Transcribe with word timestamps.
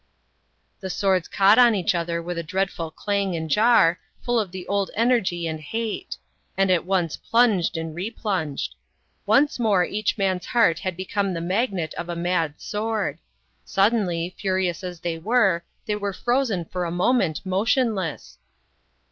The 0.79 0.89
swords 0.89 1.27
caught 1.27 1.59
on 1.59 1.75
each 1.75 1.93
other 1.93 2.23
with 2.23 2.39
a 2.39 2.41
dreadful 2.41 2.89
clang 2.89 3.35
and 3.35 3.47
jar, 3.47 3.99
full 4.25 4.39
of 4.39 4.51
the 4.51 4.65
old 4.67 4.89
energy 4.95 5.45
and 5.45 5.59
hate; 5.59 6.17
and 6.57 6.71
at 6.71 6.85
once 6.87 7.17
plunged 7.17 7.77
and 7.77 7.93
replunged. 7.93 8.73
Once 9.27 9.59
more 9.59 9.85
each 9.85 10.17
man's 10.17 10.47
heart 10.47 10.79
had 10.79 10.97
become 10.97 11.35
the 11.35 11.39
magnet 11.39 11.93
of 11.99 12.09
a 12.09 12.15
mad 12.15 12.55
sword. 12.59 13.19
Suddenly, 13.63 14.33
furious 14.39 14.83
as 14.83 15.01
they 15.01 15.19
were, 15.19 15.63
they 15.85 15.97
were 15.97 16.13
frozen 16.13 16.65
for 16.65 16.83
a 16.85 16.89
moment 16.89 17.45
motionless. 17.45 18.39